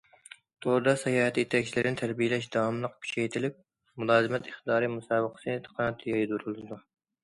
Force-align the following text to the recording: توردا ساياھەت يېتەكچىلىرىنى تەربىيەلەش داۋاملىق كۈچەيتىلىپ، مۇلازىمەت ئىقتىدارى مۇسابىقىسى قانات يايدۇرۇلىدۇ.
توردا 0.65 0.95
ساياھەت 1.01 1.37
يېتەكچىلىرىنى 1.41 1.99
تەربىيەلەش 2.01 2.49
داۋاملىق 2.57 2.97
كۈچەيتىلىپ، 3.05 3.63
مۇلازىمەت 4.01 4.53
ئىقتىدارى 4.53 4.93
مۇسابىقىسى 4.99 5.59
قانات 5.73 6.07
يايدۇرۇلىدۇ. 6.17 6.87